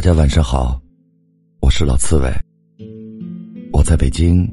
[0.00, 0.80] 大家晚上好，
[1.60, 2.32] 我是老刺猬，
[3.70, 4.50] 我在北京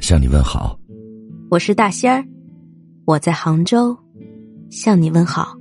[0.00, 0.78] 向你问好。
[1.50, 2.22] 我是大仙儿，
[3.06, 3.96] 我在杭州
[4.68, 5.56] 向你问好。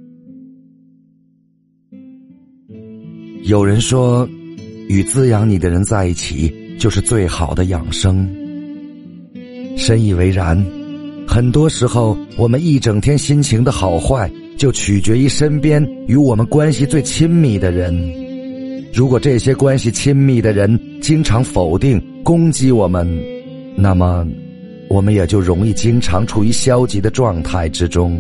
[3.43, 4.27] 有人说，
[4.89, 8.29] 与滋养你的人在一起就是最好的养生，
[9.77, 10.61] 深以为然。
[11.25, 18.16] 很多时候，我们一整天心情的好坏，就取决于身边与我们关系最亲密的人。
[18.97, 23.07] 如果这些关系亲密的人经常否定、攻击我们，
[23.75, 24.25] 那么
[24.89, 28.19] 我们也就容易经常处于消极的状态之中。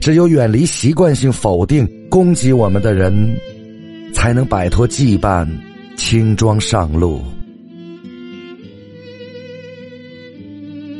[0.00, 3.36] 只有远离习惯性否定、攻击我们的人，
[4.14, 5.44] 才能摆脱羁绊，
[5.96, 7.20] 轻装上路。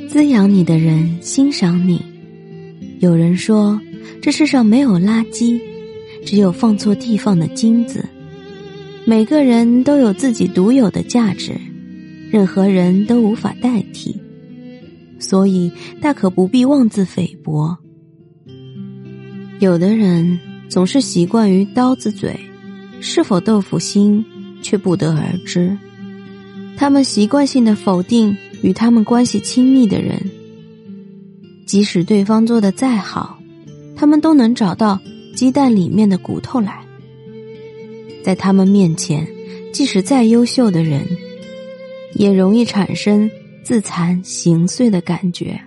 [0.08, 2.04] 滋养你的人欣赏你。
[2.98, 3.80] 有人说，
[4.20, 5.60] 这世上没有垃圾，
[6.26, 8.04] 只有放错地方的金子。
[9.06, 11.60] 每个人都有自己独有的价值，
[12.30, 14.20] 任何人都无法代替，
[15.18, 17.76] 所以大可不必妄自菲薄。
[19.60, 22.38] 有的人总是习惯于刀子嘴，
[23.00, 24.24] 是否豆腐心
[24.62, 25.76] 却不得而知。
[26.76, 28.36] 他们习惯性的否定。
[28.62, 30.22] 与他们关系亲密的人，
[31.66, 33.40] 即使对方做的再好，
[33.96, 35.00] 他们都能找到
[35.34, 36.86] 鸡蛋里面的骨头来。
[38.22, 39.26] 在他们面前，
[39.72, 41.06] 即使再优秀的人，
[42.14, 43.30] 也容易产生
[43.62, 45.60] 自残形碎的感觉。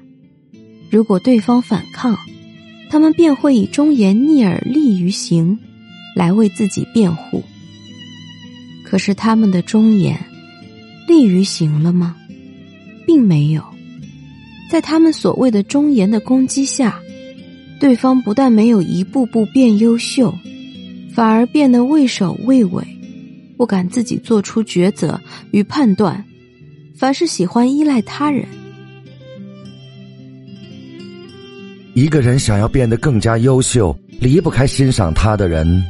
[0.89, 2.17] 如果对方反抗，
[2.89, 5.57] 他们便会以忠言逆耳利于行，
[6.15, 7.43] 来为自己辩护。
[8.83, 10.17] 可是他们的忠言
[11.07, 12.15] 利于行了吗？
[13.05, 13.63] 并没有，
[14.71, 16.99] 在他们所谓的忠言的攻击下，
[17.79, 20.33] 对方不但没有一步步变优秀，
[21.15, 22.83] 反而变得畏首畏尾，
[23.57, 25.19] 不敢自己做出抉择
[25.51, 26.23] 与判断，
[26.95, 28.45] 凡是喜欢依赖他人。
[31.93, 35.83] 一个人想要变得更加优秀，离不开欣赏他的人，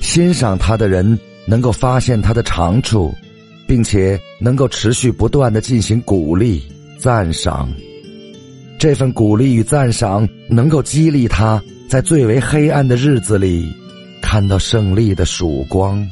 [0.00, 3.12] 欣赏他的人能够发现他的长处。
[3.64, 6.62] 并且能够持续不断的进行鼓励、
[6.98, 7.72] 赞赏，
[8.78, 13.72] 这份鼓励与赞赏能够激励他在最为黑暗的日子里
[14.22, 16.08] 看到胜利的曙光。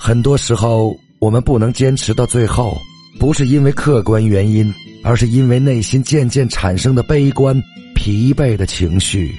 [0.00, 2.80] 很多时候，我们不能坚持到最后，
[3.18, 7.60] 不是因为客观原因，而是因为内心渐渐产生的悲观、
[7.94, 9.34] 疲惫的情绪，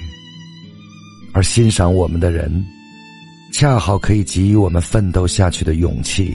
[1.32, 2.64] 而欣赏我们的人。
[3.52, 6.34] 恰好可以给予我们奋斗下去的勇气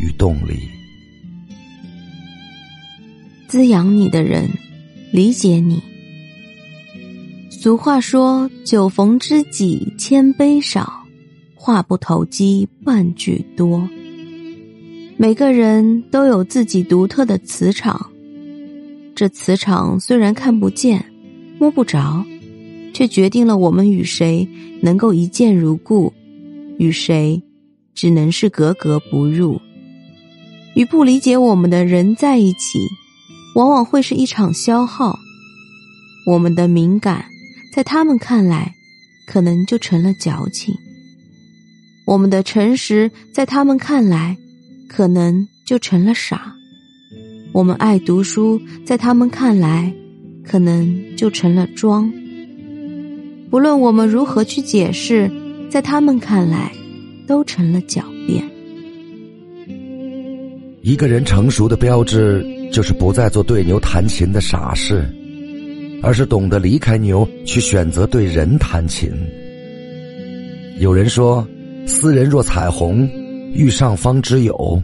[0.00, 0.56] 与动力。
[3.48, 4.48] 滋养你的人，
[5.12, 5.82] 理解你。
[7.66, 11.02] 俗话说：“酒逢知己千杯少，
[11.56, 13.88] 话不投机半句多。”
[15.18, 18.12] 每个人都有自己独特的磁场，
[19.16, 21.04] 这磁场虽然看不见、
[21.58, 22.24] 摸不着。
[22.94, 24.48] 却决定了我们与谁
[24.80, 26.12] 能够一见如故，
[26.78, 27.42] 与谁
[27.96, 29.60] 只能是格格不入。
[30.76, 32.78] 与不理解我们的人在一起，
[33.56, 35.18] 往往会是一场消耗。
[36.26, 37.24] 我们的敏感，
[37.76, 38.74] 在他们看来，
[39.26, 40.74] 可能就成了矫情；
[42.06, 44.34] 我们的诚实，在他们看来，
[44.88, 46.38] 可能就成了傻；
[47.52, 49.92] 我们爱读书，在他们看来，
[50.42, 52.10] 可能就成了装。
[53.50, 55.30] 不论我们如何去解释，
[55.70, 56.72] 在他们看来，
[57.26, 58.42] 都成了狡辩。
[60.80, 62.42] 一个人成熟的标志，
[62.72, 65.06] 就是不再做对牛弹琴的傻事，
[66.02, 69.10] 而是懂得离开牛，去选择对人弹琴。
[70.78, 71.46] 有人说
[71.86, 73.08] ：“斯人若彩虹，
[73.54, 74.82] 遇上方知有。”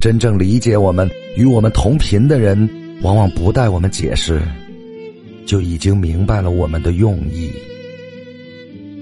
[0.00, 2.68] 真正理解我们、与我们同频的人，
[3.02, 4.42] 往往不待我们解释，
[5.46, 7.50] 就已经明白了我们的用意。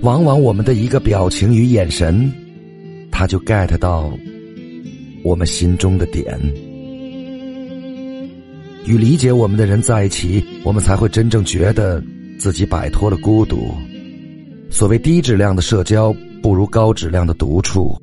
[0.02, 2.30] 往往我们的一个表情与眼神，
[3.10, 4.12] 他就 get 到
[5.24, 6.38] 我们心中的点。
[8.86, 12.02] 与理解我们的人在一起，我们才会真正觉得
[12.38, 13.72] 自己摆脱了孤独。
[14.70, 17.96] 所谓低质量的社交，不如高质量的独处。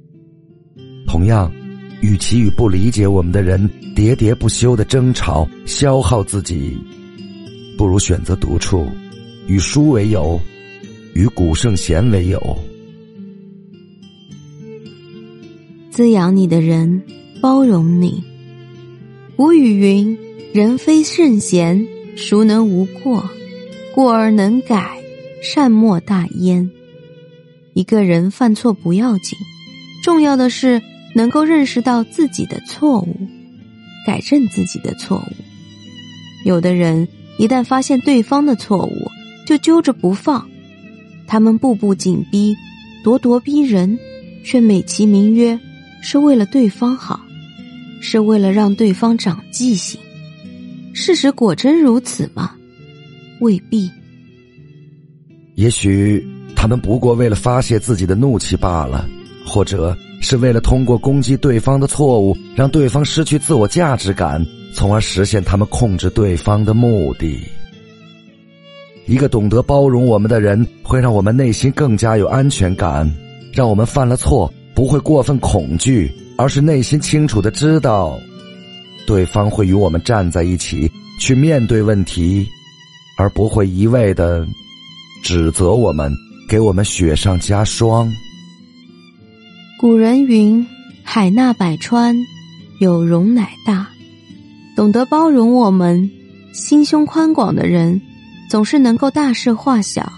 [1.08, 1.52] 同样，
[2.02, 6.78] 与其与不理解我们的人喋喋不休的争吵、消耗自己，
[7.78, 8.88] 不如选择独处，
[9.48, 10.40] 与书为友。
[11.16, 12.40] 与古圣贤为友，
[15.90, 17.02] 滋养你的人，
[17.42, 18.24] 包容你。
[19.40, 20.18] 古语云
[20.52, 21.88] ：“人非圣贤，
[22.18, 23.24] 孰能无过？
[23.96, 25.02] 过而能改，
[25.42, 26.70] 善莫大焉。”
[27.74, 29.40] 一个人犯错不要紧，
[30.04, 30.82] 重要的是
[31.16, 33.16] 能够认识到自己的错误，
[34.06, 35.34] 改正自己的错误。
[36.44, 37.08] 有的人
[37.38, 39.08] 一旦发现对方的错误，
[39.48, 40.50] 就揪着不放，
[41.28, 42.54] 他们步步紧逼，
[43.06, 43.98] 咄咄逼人，
[44.44, 45.58] 却美其名曰
[46.02, 47.22] 是为了对方好，
[48.02, 50.00] 是为了让对方长记性。
[50.94, 52.56] 事实果真如此吗？
[53.40, 53.90] 未必。
[55.56, 56.26] 也许
[56.56, 59.08] 他们不过为了发泄自己的怒气罢了，
[59.46, 67.40] 或者是为了通过攻击对方的错误，让对方失去自我价值感，从而实现他们控制对方的目的。
[69.06, 73.10] 一个懂得包容我们的人，会让我们内心更加有安全感，
[73.52, 78.18] 让我们犯了错不会过分恐惧，而是内心清楚的知道，
[79.06, 80.90] 对方会与我们站在一起
[81.20, 82.48] 去面对问题，
[83.18, 84.48] 而不会一味的。
[85.22, 86.10] 指责我们，
[86.48, 88.10] 给我们雪上加霜。
[89.82, 90.66] 古人云
[91.04, 92.16] ：“海纳百川，
[92.80, 93.90] 有容乃大。”
[94.78, 96.10] 懂得包容我们、
[96.54, 98.00] 心胸宽广的人，
[98.50, 100.10] 总是能够大事化小、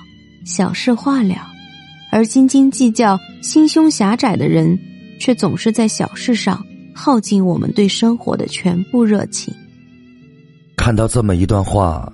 [0.45, 1.37] 小事化了；
[2.11, 4.77] 而斤斤计较、心胸狭窄的人，
[5.21, 6.65] 却总是在小事上
[6.95, 9.53] 耗尽我们对生活的全部热情。
[10.75, 12.11] 看到这么一段话。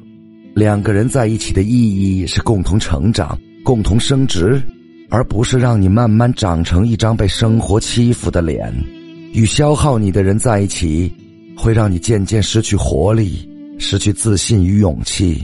[0.54, 4.59] 两个人在一起的意义是共同成长、共同升值，
[5.07, 8.74] 而不是让你慢慢长成一张被生活欺负的脸。
[9.33, 11.13] 与消耗你的人在一起，
[11.56, 15.36] 会让你渐渐失去活力、失去自信与勇气；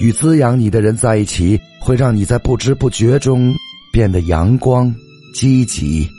[0.00, 3.54] 与滋养你的人在一起，会让你在不知不觉中
[3.92, 4.92] 变得阳光、
[5.32, 6.10] 积极。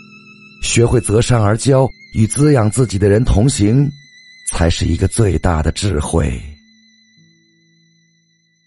[0.64, 3.88] 学会择善而交，与滋养自己的人同行，
[4.50, 6.42] 才是一个最大的智慧。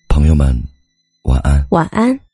[0.09, 0.55] 朋友们，
[1.23, 1.67] 晚安。
[1.71, 2.26] 晚安。